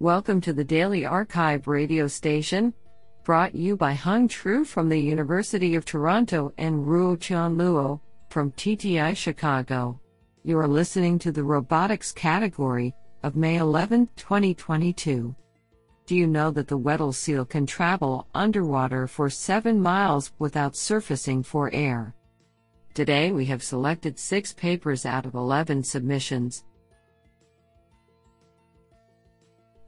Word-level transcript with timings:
Welcome 0.00 0.40
to 0.42 0.52
the 0.52 0.62
Daily 0.62 1.04
Archive 1.04 1.66
radio 1.66 2.06
station, 2.06 2.72
brought 3.24 3.52
you 3.52 3.76
by 3.76 3.94
Hung 3.94 4.28
Tru 4.28 4.64
from 4.64 4.88
the 4.88 4.96
University 4.96 5.74
of 5.74 5.84
Toronto 5.84 6.52
and 6.56 6.86
Ruo 6.86 7.20
Chan 7.20 7.56
Luo 7.56 7.98
from 8.30 8.52
TTI 8.52 9.16
Chicago. 9.16 10.00
You 10.44 10.56
are 10.60 10.68
listening 10.68 11.18
to 11.18 11.32
the 11.32 11.42
robotics 11.42 12.12
category 12.12 12.94
of 13.24 13.34
May 13.34 13.56
11, 13.56 14.08
2022. 14.14 15.34
Do 16.06 16.14
you 16.14 16.28
know 16.28 16.52
that 16.52 16.68
the 16.68 16.76
Weddell 16.76 17.12
seal 17.12 17.44
can 17.44 17.66
travel 17.66 18.28
underwater 18.36 19.08
for 19.08 19.28
7 19.28 19.82
miles 19.82 20.30
without 20.38 20.76
surfacing 20.76 21.42
for 21.42 21.74
air? 21.74 22.14
Today 22.94 23.32
we 23.32 23.46
have 23.46 23.64
selected 23.64 24.16
6 24.16 24.52
papers 24.52 25.04
out 25.04 25.26
of 25.26 25.34
11 25.34 25.82
submissions. 25.82 26.62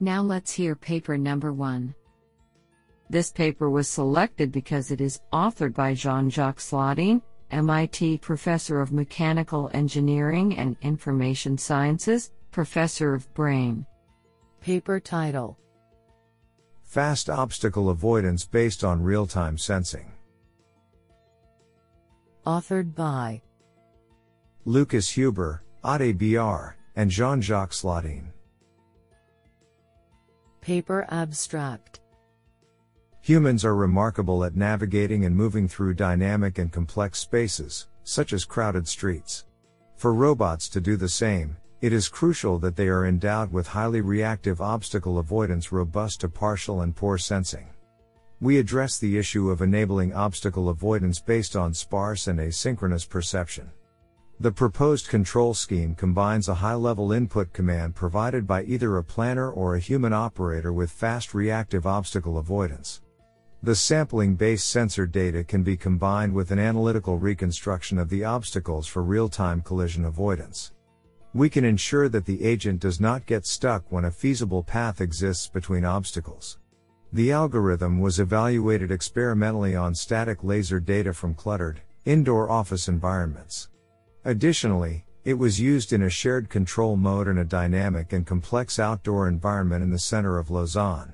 Now 0.03 0.23
let's 0.23 0.51
hear 0.51 0.75
paper 0.75 1.15
number 1.15 1.53
1. 1.53 1.93
This 3.11 3.31
paper 3.31 3.69
was 3.69 3.87
selected 3.87 4.51
because 4.51 4.89
it 4.89 4.99
is 4.99 5.21
authored 5.31 5.75
by 5.75 5.93
Jean 5.93 6.27
Jacques 6.27 6.57
Slotine, 6.57 7.21
MIT 7.51 8.17
Professor 8.17 8.81
of 8.81 8.91
Mechanical 8.91 9.69
Engineering 9.75 10.57
and 10.57 10.75
Information 10.81 11.55
Sciences, 11.55 12.31
Professor 12.49 13.13
of 13.13 13.31
Brain. 13.35 13.85
Paper 14.59 14.99
title 14.99 15.59
Fast 16.81 17.29
Obstacle 17.29 17.91
Avoidance 17.91 18.43
Based 18.43 18.83
on 18.83 19.03
Real 19.03 19.27
Time 19.27 19.55
Sensing. 19.55 20.11
Authored 22.47 22.95
by 22.95 23.39
Lukas 24.65 25.09
Huber, 25.11 25.61
Aude 25.83 26.17
Billard, 26.17 26.73
and 26.95 27.11
Jean 27.11 27.39
Jacques 27.39 27.73
Slotine. 27.73 28.31
Paper 30.61 31.07
Abstract 31.09 32.01
Humans 33.21 33.65
are 33.65 33.75
remarkable 33.75 34.43
at 34.43 34.55
navigating 34.55 35.25
and 35.25 35.35
moving 35.35 35.67
through 35.67 35.95
dynamic 35.95 36.59
and 36.59 36.71
complex 36.71 37.17
spaces, 37.17 37.87
such 38.03 38.31
as 38.31 38.45
crowded 38.45 38.87
streets. 38.87 39.45
For 39.95 40.13
robots 40.13 40.69
to 40.69 40.79
do 40.79 40.97
the 40.97 41.09
same, 41.09 41.57
it 41.81 41.91
is 41.91 42.07
crucial 42.07 42.59
that 42.59 42.75
they 42.75 42.89
are 42.89 43.07
endowed 43.07 43.51
with 43.51 43.65
highly 43.65 44.01
reactive 44.01 44.61
obstacle 44.61 45.17
avoidance 45.17 45.71
robust 45.71 46.21
to 46.21 46.29
partial 46.29 46.81
and 46.81 46.95
poor 46.95 47.17
sensing. 47.17 47.67
We 48.39 48.59
address 48.59 48.99
the 48.99 49.17
issue 49.17 49.49
of 49.49 49.63
enabling 49.63 50.13
obstacle 50.13 50.69
avoidance 50.69 51.19
based 51.19 51.55
on 51.55 51.73
sparse 51.73 52.27
and 52.27 52.37
asynchronous 52.39 53.09
perception. 53.09 53.71
The 54.41 54.51
proposed 54.51 55.07
control 55.07 55.53
scheme 55.53 55.93
combines 55.93 56.47
a 56.47 56.55
high 56.55 56.73
level 56.73 57.11
input 57.11 57.53
command 57.53 57.93
provided 57.93 58.47
by 58.47 58.63
either 58.63 58.97
a 58.97 59.03
planner 59.03 59.51
or 59.51 59.75
a 59.75 59.79
human 59.79 60.13
operator 60.13 60.73
with 60.73 60.89
fast 60.89 61.35
reactive 61.35 61.85
obstacle 61.85 62.39
avoidance. 62.39 63.03
The 63.61 63.75
sampling 63.75 64.33
based 64.33 64.65
sensor 64.65 65.05
data 65.05 65.43
can 65.43 65.61
be 65.61 65.77
combined 65.77 66.33
with 66.33 66.49
an 66.49 66.57
analytical 66.57 67.19
reconstruction 67.19 67.99
of 67.99 68.09
the 68.09 68.23
obstacles 68.23 68.87
for 68.87 69.03
real 69.03 69.29
time 69.29 69.61
collision 69.61 70.05
avoidance. 70.05 70.71
We 71.35 71.47
can 71.47 71.63
ensure 71.63 72.09
that 72.09 72.25
the 72.25 72.43
agent 72.43 72.79
does 72.79 72.99
not 72.99 73.27
get 73.27 73.45
stuck 73.45 73.91
when 73.91 74.05
a 74.05 74.11
feasible 74.11 74.63
path 74.63 75.01
exists 75.01 75.45
between 75.49 75.85
obstacles. 75.85 76.57
The 77.13 77.31
algorithm 77.31 77.99
was 77.99 78.19
evaluated 78.19 78.89
experimentally 78.89 79.75
on 79.75 79.93
static 79.93 80.43
laser 80.43 80.79
data 80.79 81.13
from 81.13 81.35
cluttered, 81.35 81.81
indoor 82.05 82.49
office 82.49 82.87
environments. 82.87 83.67
Additionally, 84.23 85.05
it 85.23 85.33
was 85.33 85.59
used 85.59 85.93
in 85.93 86.03
a 86.03 86.09
shared 86.09 86.49
control 86.49 86.95
mode 86.95 87.27
in 87.27 87.39
a 87.39 87.45
dynamic 87.45 88.13
and 88.13 88.25
complex 88.25 88.79
outdoor 88.79 89.27
environment 89.27 89.83
in 89.83 89.89
the 89.89 89.99
center 89.99 90.37
of 90.37 90.49
Lausanne. 90.49 91.13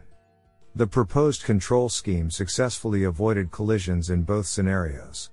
The 0.75 0.87
proposed 0.87 1.43
control 1.43 1.89
scheme 1.89 2.29
successfully 2.29 3.03
avoided 3.03 3.51
collisions 3.51 4.09
in 4.09 4.23
both 4.23 4.45
scenarios. 4.45 5.31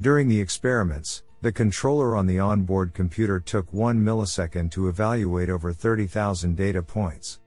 During 0.00 0.28
the 0.28 0.40
experiments, 0.40 1.22
the 1.42 1.52
controller 1.52 2.16
on 2.16 2.26
the 2.26 2.38
onboard 2.38 2.92
computer 2.92 3.40
took 3.40 3.72
1 3.72 3.98
millisecond 3.98 4.70
to 4.72 4.88
evaluate 4.88 5.48
over 5.48 5.72
30,000 5.72 6.56
data 6.56 6.82
points. 6.82 7.40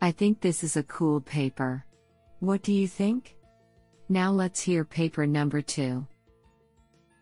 I 0.00 0.12
think 0.12 0.40
this 0.40 0.62
is 0.62 0.76
a 0.76 0.82
cool 0.82 1.20
paper. 1.20 1.84
What 2.40 2.62
do 2.62 2.72
you 2.72 2.86
think? 2.86 3.36
Now 4.08 4.30
let's 4.30 4.60
hear 4.60 4.84
paper 4.84 5.26
number 5.26 5.62
2. 5.62 6.06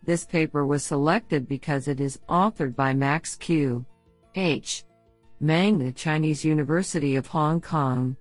This 0.05 0.25
paper 0.25 0.67
was 0.67 0.83
selected 0.85 1.47
because 1.47 1.87
it 1.87 2.01
is 2.01 2.19
authored 2.29 2.75
by 2.75 2.93
Max 2.93 3.37
Q. 3.37 3.87
H. 4.35 4.85
Meng, 5.41 5.79
the 5.79 5.93
Chinese 5.93 6.45
University 6.45 7.17
of 7.17 7.27
Hong 7.29 7.61
Kong. 7.61 8.17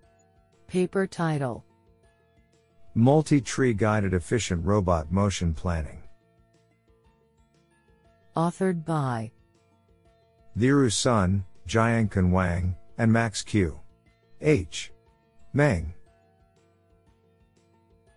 Paper 0.67 1.07
title 1.07 1.65
Multi 2.93 3.41
tree 3.41 3.73
guided 3.73 4.13
efficient 4.13 4.65
robot 4.65 5.11
motion 5.11 5.53
planning. 5.53 6.03
Authored 8.35 8.85
by 8.85 9.31
Liru 10.57 10.91
Sun, 10.91 11.45
Jiankun 11.67 12.31
Wang, 12.31 12.75
and 12.97 13.11
Max 13.11 13.41
Q. 13.41 13.79
H. 14.41 14.91
Meng. 15.53 15.93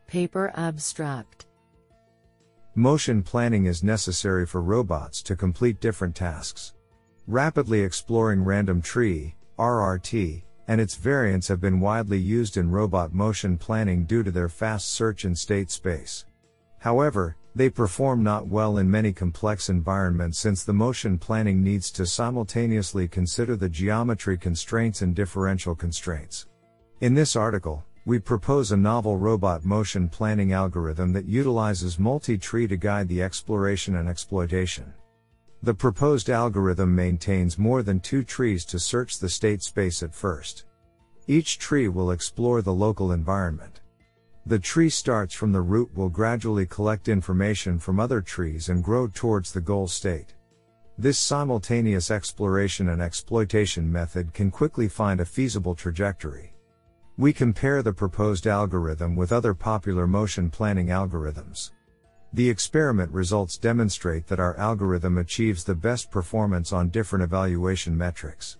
Paper 0.06 0.52
abstract 0.54 1.46
Motion 2.76 3.22
planning 3.22 3.66
is 3.66 3.84
necessary 3.84 4.44
for 4.44 4.60
robots 4.60 5.22
to 5.22 5.36
complete 5.36 5.78
different 5.78 6.16
tasks. 6.16 6.74
Rapidly 7.28 7.80
exploring 7.82 8.42
random 8.42 8.82
tree, 8.82 9.36
RRT, 9.60 10.42
and 10.66 10.80
its 10.80 10.96
variants 10.96 11.46
have 11.46 11.60
been 11.60 11.78
widely 11.78 12.18
used 12.18 12.56
in 12.56 12.68
robot 12.68 13.14
motion 13.14 13.56
planning 13.56 14.06
due 14.06 14.24
to 14.24 14.32
their 14.32 14.48
fast 14.48 14.90
search 14.90 15.24
in 15.24 15.36
state 15.36 15.70
space. 15.70 16.26
However, 16.80 17.36
they 17.54 17.70
perform 17.70 18.24
not 18.24 18.48
well 18.48 18.78
in 18.78 18.90
many 18.90 19.12
complex 19.12 19.68
environments 19.68 20.40
since 20.40 20.64
the 20.64 20.72
motion 20.72 21.16
planning 21.16 21.62
needs 21.62 21.92
to 21.92 22.04
simultaneously 22.04 23.06
consider 23.06 23.54
the 23.54 23.68
geometry 23.68 24.36
constraints 24.36 25.00
and 25.00 25.14
differential 25.14 25.76
constraints. 25.76 26.48
In 27.00 27.14
this 27.14 27.36
article, 27.36 27.84
we 28.06 28.18
propose 28.18 28.70
a 28.70 28.76
novel 28.76 29.16
robot 29.16 29.64
motion 29.64 30.08
planning 30.08 30.52
algorithm 30.52 31.12
that 31.14 31.24
utilizes 31.24 31.98
multi-tree 31.98 32.66
to 32.66 32.76
guide 32.76 33.08
the 33.08 33.22
exploration 33.22 33.96
and 33.96 34.08
exploitation. 34.08 34.92
The 35.62 35.72
proposed 35.72 36.28
algorithm 36.28 36.94
maintains 36.94 37.58
more 37.58 37.82
than 37.82 38.00
two 38.00 38.22
trees 38.22 38.66
to 38.66 38.78
search 38.78 39.18
the 39.18 39.30
state 39.30 39.62
space 39.62 40.02
at 40.02 40.14
first. 40.14 40.66
Each 41.26 41.58
tree 41.58 41.88
will 41.88 42.10
explore 42.10 42.60
the 42.60 42.74
local 42.74 43.12
environment. 43.12 43.80
The 44.44 44.58
tree 44.58 44.90
starts 44.90 45.34
from 45.34 45.52
the 45.52 45.62
root 45.62 45.90
will 45.94 46.10
gradually 46.10 46.66
collect 46.66 47.08
information 47.08 47.78
from 47.78 47.98
other 47.98 48.20
trees 48.20 48.68
and 48.68 48.84
grow 48.84 49.08
towards 49.08 49.52
the 49.52 49.62
goal 49.62 49.88
state. 49.88 50.34
This 50.98 51.18
simultaneous 51.18 52.10
exploration 52.10 52.90
and 52.90 53.00
exploitation 53.00 53.90
method 53.90 54.34
can 54.34 54.50
quickly 54.50 54.86
find 54.86 55.20
a 55.20 55.24
feasible 55.24 55.74
trajectory. 55.74 56.53
We 57.16 57.32
compare 57.32 57.82
the 57.82 57.92
proposed 57.92 58.48
algorithm 58.48 59.14
with 59.14 59.30
other 59.30 59.54
popular 59.54 60.06
motion 60.06 60.50
planning 60.50 60.88
algorithms. 60.88 61.70
The 62.32 62.50
experiment 62.50 63.12
results 63.12 63.56
demonstrate 63.56 64.26
that 64.26 64.40
our 64.40 64.56
algorithm 64.56 65.18
achieves 65.18 65.62
the 65.62 65.76
best 65.76 66.10
performance 66.10 66.72
on 66.72 66.88
different 66.88 67.22
evaluation 67.22 67.96
metrics. 67.96 68.58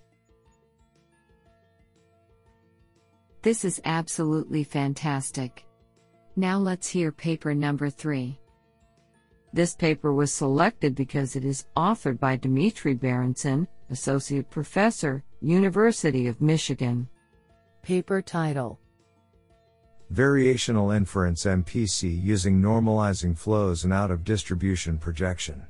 This 3.43 3.65
is 3.65 3.81
absolutely 3.85 4.63
fantastic. 4.63 5.67
Now 6.37 6.57
let's 6.59 6.89
hear 6.89 7.11
paper 7.11 7.55
number 7.55 7.91
3. 7.91 8.39
This 9.53 9.75
paper 9.75 10.13
was 10.13 10.33
selected 10.33 10.95
because 10.95 11.35
it 11.35 11.45
is 11.45 11.67
authored 11.77 12.21
by 12.21 12.37
Dmitry 12.37 12.95
Berenson, 12.95 13.67
Associate 13.91 14.49
Professor, 14.49 15.25
University 15.41 16.29
of 16.29 16.41
Michigan. 16.41 17.09
Paper 17.85 18.23
title 18.23 18.81
Variational 20.11 20.97
Inference 20.97 21.45
MPC 21.45 22.23
using 22.23 22.63
normalizing 22.63 23.37
flows 23.37 23.85
and 23.85 23.93
out 23.93 24.11
of 24.11 24.25
distribution 24.25 24.97
projection. 24.97 25.63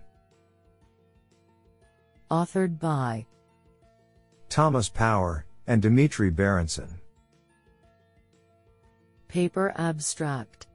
Authored 2.31 2.79
by 2.79 3.27
Thomas 4.49 4.89
Power 4.89 5.45
and 5.67 5.83
Dmitry 5.83 6.31
Berenson. 6.31 7.01
Paper 9.27 9.73
Abstract 9.75 10.69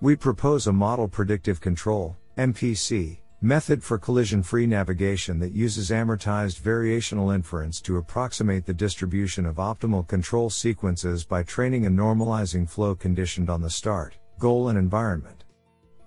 We 0.00 0.16
propose 0.16 0.66
a 0.66 0.72
model 0.72 1.06
predictive 1.06 1.60
control, 1.60 2.16
MPC, 2.36 3.18
Method 3.42 3.84
for 3.84 3.98
collision-free 3.98 4.66
navigation 4.66 5.38
that 5.40 5.52
uses 5.52 5.90
amortized 5.90 6.58
variational 6.58 7.34
inference 7.34 7.82
to 7.82 7.98
approximate 7.98 8.64
the 8.64 8.72
distribution 8.72 9.44
of 9.44 9.56
optimal 9.56 10.08
control 10.08 10.48
sequences 10.48 11.22
by 11.22 11.42
training 11.42 11.84
a 11.84 11.90
normalizing 11.90 12.66
flow 12.66 12.94
conditioned 12.94 13.50
on 13.50 13.60
the 13.60 13.68
start, 13.68 14.16
goal 14.38 14.70
and 14.70 14.78
environment. 14.78 15.44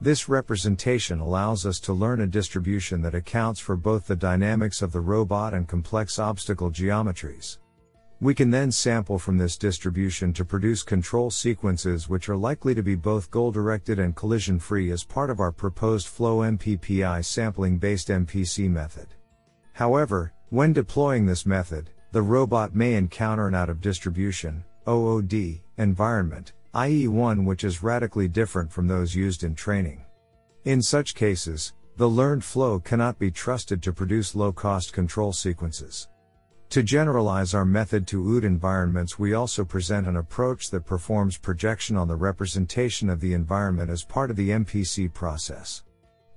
This 0.01 0.27
representation 0.27 1.19
allows 1.19 1.67
us 1.67 1.79
to 1.81 1.93
learn 1.93 2.21
a 2.21 2.27
distribution 2.27 2.99
that 3.03 3.13
accounts 3.13 3.59
for 3.59 3.75
both 3.75 4.07
the 4.07 4.15
dynamics 4.15 4.81
of 4.81 4.91
the 4.91 4.99
robot 4.99 5.53
and 5.53 5.67
complex 5.67 6.17
obstacle 6.17 6.71
geometries. 6.71 7.59
We 8.21 8.35
can 8.35 8.51
then 8.51 8.69
sample 8.69 9.17
from 9.17 9.37
this 9.37 9.55
distribution 9.55 10.33
to 10.33 10.43
produce 10.43 10.83
control 10.83 11.31
sequences 11.31 12.09
which 12.09 12.27
are 12.27 12.35
likely 12.35 12.75
to 12.75 12.83
be 12.83 12.95
both 12.95 13.31
goal 13.31 13.49
directed 13.49 13.97
and 13.97 14.13
collision 14.13 14.59
free 14.59 14.91
as 14.91 15.05
part 15.05 15.29
of 15.29 15.39
our 15.39 15.53
proposed 15.53 16.07
Flow 16.07 16.39
MPPI 16.39 17.23
sampling 17.23 17.77
based 17.77 18.09
MPC 18.09 18.69
method. 18.69 19.07
However, 19.71 20.33
when 20.49 20.73
deploying 20.73 21.25
this 21.25 21.45
method, 21.45 21.91
the 22.11 22.21
robot 22.21 22.75
may 22.75 22.95
encounter 22.95 23.47
an 23.47 23.55
out 23.55 23.69
of 23.69 23.79
distribution 23.79 24.65
OOD 24.85 25.61
environment, 25.77 26.51
i.e., 26.73 27.07
one 27.07 27.45
which 27.45 27.63
is 27.63 27.81
radically 27.81 28.27
different 28.27 28.69
from 28.69 28.85
those 28.85 29.15
used 29.15 29.45
in 29.45 29.55
training. 29.55 30.03
In 30.65 30.81
such 30.81 31.15
cases, 31.15 31.71
the 31.95 32.09
learned 32.09 32.43
flow 32.43 32.81
cannot 32.81 33.17
be 33.17 33.31
trusted 33.31 33.81
to 33.83 33.93
produce 33.93 34.35
low 34.35 34.51
cost 34.51 34.91
control 34.91 35.31
sequences. 35.31 36.09
To 36.69 36.83
generalize 36.83 37.55
our 37.55 37.65
method 37.65 38.05
to 38.07 38.23
OOD 38.23 38.43
environments, 38.43 39.17
we 39.17 39.33
also 39.33 39.65
present 39.65 40.05
an 40.05 40.17
approach 40.17 40.69
that 40.69 40.85
performs 40.85 41.35
projection 41.35 41.97
on 41.97 42.07
the 42.07 42.15
representation 42.15 43.09
of 43.09 43.19
the 43.19 43.33
environment 43.33 43.89
as 43.89 44.03
part 44.03 44.29
of 44.29 44.35
the 44.35 44.51
MPC 44.51 45.11
process. 45.11 45.81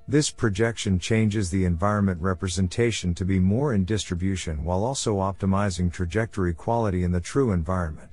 This 0.09 0.31
projection 0.31 0.99
changes 0.99 1.51
the 1.51 1.67
environment 1.67 2.19
representation 2.19 3.15
to 3.15 3.27
be 3.27 3.39
more 3.39 3.75
in 3.75 3.85
distribution 3.85 4.65
while 4.65 4.85
also 4.85 5.17
optimizing 5.17 5.93
trajectory 5.93 6.55
quality 6.55 7.05
in 7.05 7.13
the 7.13 7.21
true 7.21 7.53
environment. 7.53 8.12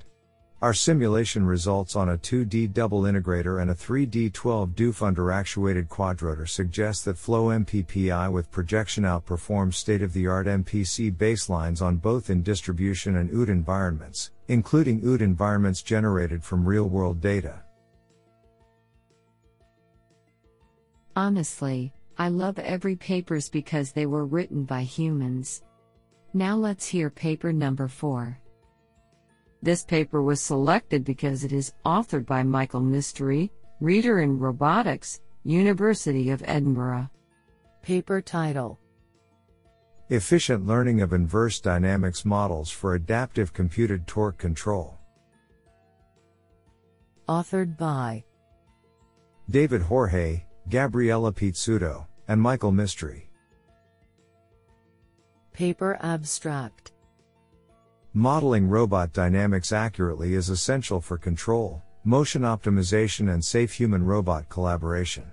Our 0.62 0.74
simulation 0.74 1.46
results 1.46 1.96
on 1.96 2.10
a 2.10 2.18
2D 2.18 2.74
double 2.74 3.04
integrator 3.04 3.62
and 3.62 3.70
a 3.70 3.74
3D 3.74 4.30
12 4.34 4.76
DoF 4.76 5.02
under 5.02 5.32
actuated 5.32 5.88
quadrotor 5.88 6.46
suggest 6.46 7.06
that 7.06 7.16
Flow 7.16 7.46
MPPI 7.46 8.30
with 8.30 8.50
projection 8.50 9.04
outperforms 9.04 9.72
state 9.74 10.02
of 10.02 10.12
the 10.12 10.26
art 10.26 10.46
MPC 10.46 11.16
baselines 11.16 11.80
on 11.80 11.96
both 11.96 12.28
in 12.28 12.42
distribution 12.42 13.16
and 13.16 13.30
OOD 13.30 13.48
environments, 13.48 14.32
including 14.48 15.00
OOD 15.02 15.22
environments 15.22 15.80
generated 15.80 16.44
from 16.44 16.66
real 16.66 16.90
world 16.90 17.22
data. 17.22 17.62
Honestly, 21.16 21.90
I 22.18 22.28
love 22.28 22.58
every 22.58 22.96
papers 22.96 23.48
because 23.48 23.92
they 23.92 24.04
were 24.04 24.26
written 24.26 24.64
by 24.64 24.82
humans. 24.82 25.62
Now 26.34 26.54
let's 26.54 26.86
hear 26.86 27.08
paper 27.08 27.50
number 27.50 27.88
4. 27.88 28.38
This 29.62 29.84
paper 29.84 30.22
was 30.22 30.40
selected 30.40 31.04
because 31.04 31.44
it 31.44 31.52
is 31.52 31.74
authored 31.84 32.24
by 32.24 32.42
Michael 32.42 32.80
Mistry, 32.80 33.50
Reader 33.80 34.20
in 34.20 34.38
Robotics, 34.38 35.20
University 35.44 36.30
of 36.30 36.42
Edinburgh. 36.46 37.10
Paper 37.82 38.20
title 38.20 38.78
Efficient 40.08 40.66
Learning 40.66 41.02
of 41.02 41.12
Inverse 41.12 41.60
Dynamics 41.60 42.24
Models 42.24 42.70
for 42.70 42.94
Adaptive 42.94 43.52
Computed 43.52 44.06
Torque 44.06 44.38
Control. 44.38 44.98
Authored 47.28 47.76
by 47.76 48.24
David 49.48 49.82
Jorge, 49.82 50.44
Gabriela 50.68 51.32
Pizzuto, 51.32 52.06
and 52.28 52.40
Michael 52.40 52.72
Mistry. 52.72 53.30
Paper 55.52 55.98
Abstract 56.00 56.92
Modeling 58.12 58.68
robot 58.68 59.12
dynamics 59.12 59.70
accurately 59.70 60.34
is 60.34 60.48
essential 60.48 61.00
for 61.00 61.16
control, 61.16 61.80
motion 62.02 62.42
optimization, 62.42 63.32
and 63.32 63.44
safe 63.44 63.72
human 63.72 64.04
robot 64.04 64.48
collaboration. 64.48 65.30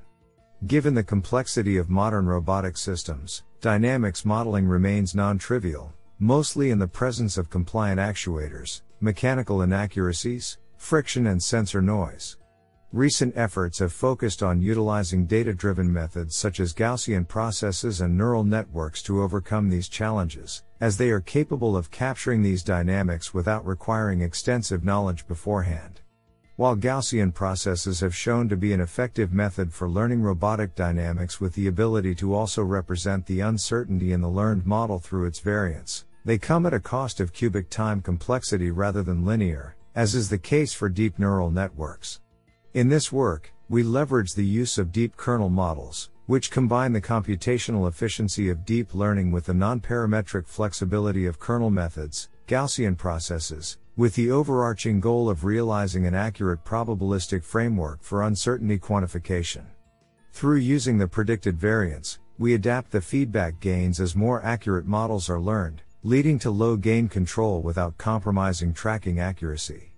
Given 0.68 0.94
the 0.94 1.04
complexity 1.04 1.78
of 1.78 1.90
modern 1.90 2.28
robotic 2.28 2.78
systems, 2.78 3.42
dynamics 3.62 4.26
modeling 4.26 4.68
remains 4.68 5.16
non 5.16 5.40
trivial, 5.40 5.92
mostly 6.20 6.70
in 6.70 6.78
the 6.78 6.88
presence 6.88 7.36
of 7.36 7.50
compliant 7.50 8.00
actuators, 8.00 8.84
mechanical 9.02 9.64
inaccuracies, 9.64 10.60
friction, 10.78 11.26
and 11.26 11.42
sensor 11.42 11.82
noise. 11.82 12.38
Recent 12.94 13.36
efforts 13.36 13.80
have 13.80 13.92
focused 13.92 14.42
on 14.42 14.62
utilizing 14.62 15.26
data 15.26 15.54
driven 15.54 15.92
methods 15.92 16.38
such 16.38 16.62
as 16.62 16.74
Gaussian 16.74 17.28
processes 17.28 18.00
and 18.00 18.18
neural 18.18 18.46
networks 18.46 19.04
to 19.04 19.22
overcome 19.22 19.70
these 19.70 19.90
challenges, 19.90 20.64
as 20.80 20.96
they 20.96 21.10
are 21.10 21.20
capable 21.20 21.76
of 21.76 21.92
capturing 21.92 22.42
these 22.42 22.64
dynamics 22.64 23.34
without 23.34 23.66
requiring 23.66 24.22
extensive 24.22 24.86
knowledge 24.86 25.28
beforehand. 25.28 26.00
While 26.56 26.78
Gaussian 26.78 27.34
processes 27.34 28.00
have 28.00 28.16
shown 28.16 28.48
to 28.48 28.56
be 28.56 28.72
an 28.72 28.80
effective 28.80 29.34
method 29.34 29.74
for 29.74 29.90
learning 29.90 30.22
robotic 30.22 30.74
dynamics 30.74 31.42
with 31.42 31.56
the 31.56 31.68
ability 31.68 32.16
to 32.16 32.34
also 32.34 32.64
represent 32.64 33.26
the 33.26 33.42
uncertainty 33.42 34.14
in 34.14 34.22
the 34.22 34.30
learned 34.30 34.66
model 34.66 34.98
through 34.98 35.26
its 35.26 35.40
variance, 35.40 36.06
they 36.24 36.38
come 36.38 36.66
at 36.66 36.74
a 36.74 36.80
cost 36.80 37.20
of 37.20 37.34
cubic 37.34 37.70
time 37.70 38.02
complexity 38.02 38.72
rather 38.72 39.04
than 39.04 39.26
linear, 39.26 39.76
as 39.94 40.16
is 40.16 40.30
the 40.30 40.38
case 40.38 40.74
for 40.74 40.88
deep 40.88 41.20
neural 41.20 41.52
networks. 41.52 42.22
In 42.78 42.90
this 42.90 43.12
work, 43.12 43.52
we 43.70 43.82
leverage 43.82 44.36
the 44.36 44.46
use 44.46 44.78
of 44.78 44.92
deep 44.92 45.18
kernel 45.18 45.50
models, 45.50 46.12
which 46.28 46.52
combine 46.52 46.94
the 46.94 47.02
computational 47.02 47.88
efficiency 47.88 48.50
of 48.52 48.66
deep 48.66 48.94
learning 48.94 49.32
with 49.32 49.48
the 49.48 49.54
nonparametric 49.54 50.46
flexibility 50.46 51.26
of 51.26 51.40
kernel 51.40 51.72
methods, 51.72 52.30
Gaussian 52.48 52.96
processes, 52.96 53.80
with 53.96 54.14
the 54.14 54.30
overarching 54.30 55.00
goal 55.00 55.28
of 55.28 55.44
realizing 55.44 56.06
an 56.06 56.14
accurate 56.14 56.64
probabilistic 56.64 57.44
framework 57.44 58.04
for 58.04 58.22
uncertainty 58.22 58.78
quantification. 58.78 59.64
Through 60.32 60.58
using 60.58 61.00
the 61.00 61.08
predicted 61.08 61.58
variance, 61.58 62.20
we 62.38 62.54
adapt 62.54 62.92
the 62.92 63.02
feedback 63.02 63.60
gains 63.60 64.00
as 64.00 64.16
more 64.16 64.44
accurate 64.44 64.86
models 64.86 65.32
are 65.32 65.40
learned, 65.40 65.82
leading 66.04 66.38
to 66.38 66.52
low 66.52 66.78
gain 66.78 67.08
control 67.08 67.64
without 67.64 67.98
compromising 67.98 68.72
tracking 68.72 69.20
accuracy. 69.20 69.94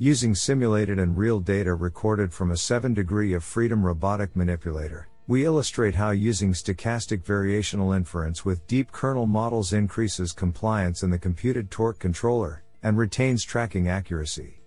Using 0.00 0.36
simulated 0.36 1.00
and 1.00 1.16
real 1.16 1.40
data 1.40 1.74
recorded 1.74 2.32
from 2.32 2.52
a 2.52 2.56
7 2.56 2.94
degree 2.94 3.32
of 3.32 3.42
freedom 3.42 3.84
robotic 3.84 4.36
manipulator, 4.36 5.08
we 5.26 5.44
illustrate 5.44 5.96
how 5.96 6.10
using 6.10 6.52
stochastic 6.52 7.24
variational 7.24 7.96
inference 7.96 8.44
with 8.44 8.64
deep 8.68 8.92
kernel 8.92 9.26
models 9.26 9.72
increases 9.72 10.30
compliance 10.30 11.02
in 11.02 11.10
the 11.10 11.18
computed 11.18 11.68
torque 11.68 11.98
controller 11.98 12.62
and 12.84 12.96
retains 12.96 13.42
tracking 13.42 13.88
accuracy. 13.88 14.60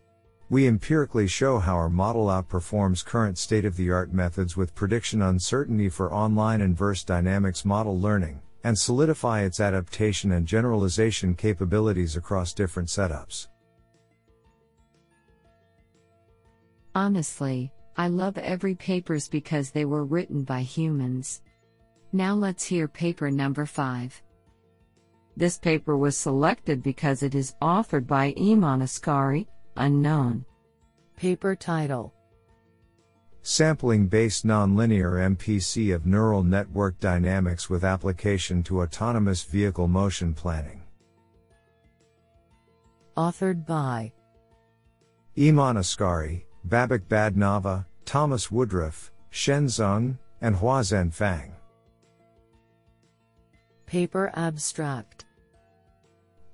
We 0.50 0.68
empirically 0.68 1.28
show 1.28 1.60
how 1.60 1.76
our 1.76 1.90
model 1.90 2.26
outperforms 2.26 3.06
current 3.06 3.38
state 3.38 3.64
of 3.64 3.78
the 3.78 3.90
art 3.90 4.12
methods 4.12 4.58
with 4.58 4.76
prediction 4.76 5.22
uncertainty 5.22 5.88
for 5.88 6.14
online 6.14 6.60
inverse 6.60 7.06
dynamics 7.06 7.64
model 7.64 7.98
learning, 7.98 8.42
and 8.66 8.78
solidify 8.78 9.44
its 9.44 9.62
adaptation 9.62 10.34
and 10.34 10.46
generalization 10.46 11.36
capabilities 11.36 12.18
across 12.18 12.52
different 12.52 12.90
setups. 12.90 13.48
Honestly, 16.94 17.72
I 17.96 18.08
love 18.08 18.38
every 18.38 18.76
papers 18.76 19.28
because 19.28 19.72
they 19.72 19.86
were 19.86 20.04
written 20.04 20.44
by 20.44 20.62
humans. 20.62 21.42
Now 22.12 22.34
let's 22.34 22.66
hear 22.66 22.88
paper 22.88 23.32
number 23.32 23.66
5. 23.66 24.22
This 25.38 25.58
paper 25.58 25.98
was 25.98 26.18
selected 26.18 26.84
because 26.84 27.24
it 27.24 27.34
is 27.34 27.56
authored 27.62 28.08
by 28.08 28.34
Iman 28.38 28.82
Askari, 28.82 29.48
unknown. 29.78 30.44
Paper 31.16 31.56
title 31.56 32.14
Sampling 33.44 34.08
based 34.08 34.46
nonlinear 34.46 35.36
MPC 35.36 35.96
of 35.96 36.06
neural 36.06 36.44
network 36.44 37.00
dynamics 37.00 37.70
with 37.70 37.86
application 37.86 38.62
to 38.64 38.82
autonomous 38.82 39.44
vehicle 39.44 39.88
motion 39.88 40.34
planning. 40.34 40.84
Authored 43.16 43.66
by 43.66 44.12
Iman 45.38 45.78
Askari, 45.78 46.46
Babak 46.68 47.08
Badnava, 47.08 47.86
Thomas 48.06 48.52
Woodruff, 48.52 49.12
Shen 49.30 49.68
Zeng, 49.68 50.18
and 50.42 50.56
Huazhen 50.56 51.14
Fang. 51.14 51.54
Paper 53.86 54.32
Abstract 54.36 55.26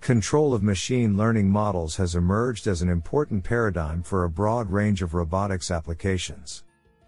Control 0.01 0.53
of 0.53 0.63
machine 0.63 1.17
learning 1.17 1.49
models 1.49 1.95
has 1.97 2.15
emerged 2.15 2.67
as 2.67 2.81
an 2.81 2.89
important 2.89 3.43
paradigm 3.43 4.01
for 4.01 4.23
a 4.23 4.29
broad 4.29 4.71
range 4.71 5.01
of 5.01 5.13
robotics 5.13 5.69
applications. 5.69 6.63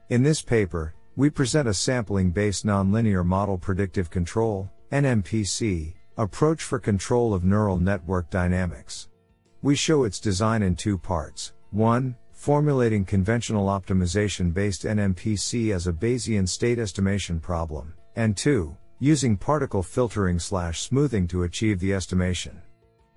In 0.09 0.23
this 0.23 0.41
paper, 0.41 0.93
we 1.15 1.29
present 1.29 1.67
a 1.67 1.73
sampling 1.73 2.31
based 2.31 2.65
nonlinear 2.65 3.25
model 3.25 3.57
predictive 3.57 4.09
control, 4.09 4.69
NMPC, 4.91 5.93
approach 6.17 6.63
for 6.63 6.79
control 6.79 7.33
of 7.33 7.43
neural 7.43 7.77
network 7.77 8.29
dynamics. 8.29 9.07
We 9.61 9.75
show 9.75 10.03
its 10.03 10.19
design 10.19 10.61
in 10.63 10.75
two 10.75 10.97
parts. 10.97 11.53
1 11.71 12.15
formulating 12.39 13.03
conventional 13.03 13.65
optimization 13.65 14.53
based 14.53 14.83
NMPC 14.83 15.75
as 15.75 15.87
a 15.87 15.91
Bayesian 15.91 16.47
state 16.47 16.79
estimation 16.79 17.37
problem, 17.37 17.93
and 18.15 18.37
2. 18.37 18.77
Using 18.99 19.35
particle 19.35 19.83
filtering 19.83 20.39
slash 20.39 20.79
smoothing 20.79 21.27
to 21.27 21.43
achieve 21.43 21.81
the 21.81 21.93
estimation. 21.93 22.61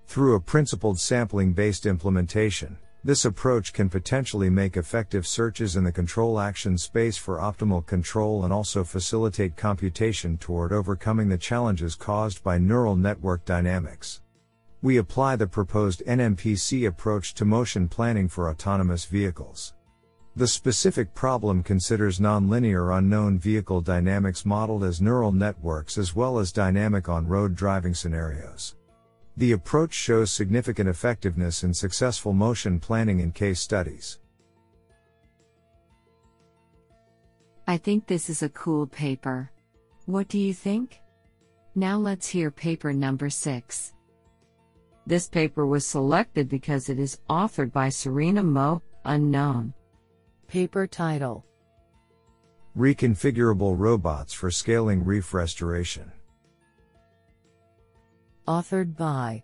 Through 0.08 0.34
a 0.34 0.40
principled 0.40 0.98
sampling 0.98 1.52
based 1.52 1.86
implementation, 1.86 2.76
This 3.04 3.24
approach 3.24 3.72
can 3.72 3.88
potentially 3.88 4.48
make 4.48 4.76
effective 4.76 5.26
searches 5.26 5.74
in 5.74 5.82
the 5.82 5.90
control 5.90 6.38
action 6.38 6.78
space 6.78 7.16
for 7.16 7.38
optimal 7.38 7.84
control 7.84 8.44
and 8.44 8.52
also 8.52 8.84
facilitate 8.84 9.56
computation 9.56 10.38
toward 10.38 10.72
overcoming 10.72 11.28
the 11.28 11.36
challenges 11.36 11.96
caused 11.96 12.44
by 12.44 12.58
neural 12.58 12.94
network 12.94 13.44
dynamics. 13.44 14.21
We 14.82 14.96
apply 14.96 15.36
the 15.36 15.46
proposed 15.46 16.02
NMPC 16.08 16.88
approach 16.88 17.34
to 17.34 17.44
motion 17.44 17.88
planning 17.88 18.26
for 18.26 18.50
autonomous 18.50 19.04
vehicles. 19.04 19.74
The 20.34 20.48
specific 20.48 21.14
problem 21.14 21.62
considers 21.62 22.18
nonlinear 22.18 22.98
unknown 22.98 23.38
vehicle 23.38 23.80
dynamics 23.80 24.44
modeled 24.44 24.82
as 24.82 25.00
neural 25.00 25.30
networks 25.30 25.98
as 25.98 26.16
well 26.16 26.40
as 26.40 26.50
dynamic 26.50 27.08
on 27.08 27.28
road 27.28 27.54
driving 27.54 27.94
scenarios. 27.94 28.74
The 29.36 29.52
approach 29.52 29.94
shows 29.94 30.32
significant 30.32 30.88
effectiveness 30.88 31.62
in 31.62 31.72
successful 31.72 32.32
motion 32.32 32.80
planning 32.80 33.20
in 33.20 33.30
case 33.30 33.60
studies. 33.60 34.18
I 37.68 37.76
think 37.76 38.08
this 38.08 38.28
is 38.28 38.42
a 38.42 38.48
cool 38.48 38.88
paper. 38.88 39.48
What 40.06 40.26
do 40.26 40.38
you 40.38 40.52
think? 40.52 40.98
Now 41.76 41.98
let's 41.98 42.26
hear 42.26 42.50
paper 42.50 42.92
number 42.92 43.30
6. 43.30 43.92
This 45.06 45.28
paper 45.28 45.66
was 45.66 45.87
selected 45.87 46.49
because 46.49 46.88
it 46.88 46.99
is 46.99 47.18
authored 47.28 47.73
by 47.73 47.88
Serena 47.88 48.42
Mo, 48.42 48.82
unknown. 49.04 49.75
Paper 50.47 50.87
title 50.87 51.44
Reconfigurable 52.76 53.75
robots 53.76 54.32
for 54.32 54.50
scaling 54.50 55.04
reef 55.04 55.35
restoration. 55.35 56.12
Authored 58.47 58.97
by 58.97 59.42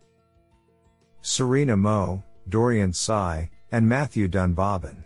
Serena 1.20 1.76
Mo, 1.76 2.22
Dorian 2.48 2.92
Tsai, 2.92 3.50
and 3.72 3.88
Matthew 3.88 4.28
Dunbabin. 4.28 5.04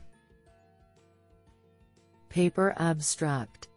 Paper 2.28 2.74
Abstract 2.78 3.68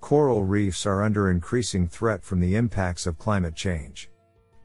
Coral 0.00 0.44
reefs 0.44 0.86
are 0.86 1.02
under 1.02 1.30
increasing 1.30 1.88
threat 1.88 2.22
from 2.22 2.40
the 2.40 2.54
impacts 2.54 3.06
of 3.06 3.18
climate 3.18 3.56
change. 3.56 4.08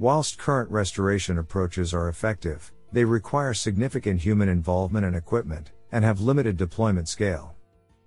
Whilst 0.01 0.39
current 0.39 0.71
restoration 0.71 1.37
approaches 1.37 1.93
are 1.93 2.09
effective, 2.09 2.73
they 2.91 3.05
require 3.05 3.53
significant 3.53 4.19
human 4.19 4.49
involvement 4.49 5.05
and 5.05 5.15
equipment, 5.15 5.73
and 5.91 6.03
have 6.03 6.19
limited 6.19 6.57
deployment 6.57 7.07
scale. 7.07 7.53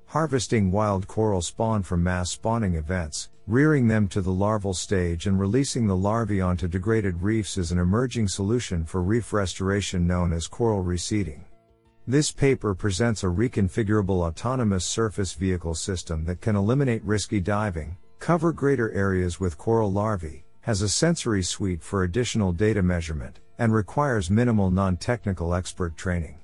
Harvesting 0.07 0.73
wild 0.73 1.07
coral 1.07 1.41
spawn 1.41 1.85
from 1.85 2.03
mass 2.03 2.33
spawning 2.33 2.75
events, 2.75 3.31
rearing 3.47 3.87
them 3.87 4.09
to 4.09 4.21
the 4.21 4.33
larval 4.33 4.75
stage 4.75 5.29
and 5.29 5.39
releasing 5.39 5.87
the 5.87 5.95
larvae 5.95 6.41
onto 6.41 6.67
degraded 6.67 7.23
reefs 7.23 7.57
is 7.57 7.71
an 7.71 7.79
emerging 7.79 8.27
solution 8.27 8.85
for 8.85 9.01
reef 9.01 9.33
restoration 9.33 10.05
known 10.05 10.33
as 10.33 10.49
coral 10.49 10.83
reseeding. 10.83 11.45
This 12.09 12.33
paper 12.33 12.75
presents 12.75 13.23
a 13.23 13.27
reconfigurable 13.27 14.27
autonomous 14.27 14.85
surface 14.85 15.35
vehicle 15.35 15.77
system 15.77 16.25
that 16.25 16.41
can 16.41 16.57
eliminate 16.57 17.05
risky 17.05 17.39
diving, 17.39 17.97
cover 18.19 18.53
greater 18.53 18.91
areas 18.91 19.39
with 19.39 19.57
coral 19.57 19.93
larvae, 19.93 20.44
has 20.65 20.81
a 20.81 20.89
sensory 20.89 21.43
suite 21.43 21.83
for 21.83 22.05
additional 22.05 22.51
data 22.51 22.83
measurement, 22.83 23.41
and 23.59 23.73
requires 23.73 24.31
minimal 24.31 24.71
non-technical 24.71 25.55
expert 25.55 25.95
training. 25.95 26.39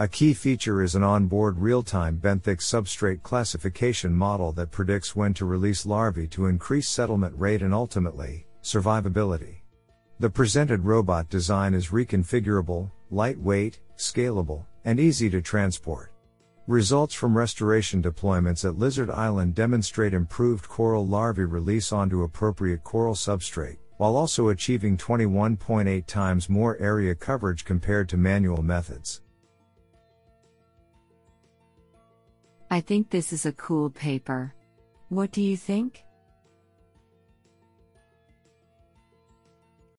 A 0.00 0.08
key 0.08 0.34
feature 0.34 0.82
is 0.82 0.96
an 0.96 1.04
onboard 1.04 1.56
real-time 1.58 2.18
benthic 2.18 2.58
substrate 2.58 3.22
classification 3.22 4.12
model 4.12 4.50
that 4.52 4.72
predicts 4.72 5.14
when 5.14 5.32
to 5.34 5.44
release 5.44 5.86
larvae 5.86 6.26
to 6.28 6.46
increase 6.46 6.88
settlement 6.88 7.34
rate 7.38 7.62
and 7.62 7.72
ultimately, 7.72 8.46
survivability. 8.64 9.58
The 10.18 10.30
presented 10.30 10.84
robot 10.84 11.28
design 11.28 11.72
is 11.72 11.88
reconfigurable, 11.88 12.90
lightweight, 13.10 13.78
scalable, 13.96 14.66
and 14.84 14.98
easy 14.98 15.30
to 15.30 15.40
transport. 15.40 16.11
Results 16.68 17.12
from 17.12 17.36
restoration 17.36 18.00
deployments 18.00 18.64
at 18.64 18.78
Lizard 18.78 19.10
Island 19.10 19.56
demonstrate 19.56 20.14
improved 20.14 20.68
coral 20.68 21.04
larvae 21.04 21.44
release 21.44 21.92
onto 21.92 22.22
appropriate 22.22 22.84
coral 22.84 23.14
substrate, 23.14 23.78
while 23.96 24.14
also 24.14 24.48
achieving 24.48 24.96
21.8 24.96 26.06
times 26.06 26.48
more 26.48 26.78
area 26.78 27.16
coverage 27.16 27.64
compared 27.64 28.08
to 28.08 28.16
manual 28.16 28.62
methods. 28.62 29.22
I 32.70 32.80
think 32.80 33.10
this 33.10 33.32
is 33.32 33.44
a 33.44 33.52
cool 33.52 33.90
paper. 33.90 34.54
What 35.08 35.32
do 35.32 35.42
you 35.42 35.56
think? 35.56 36.04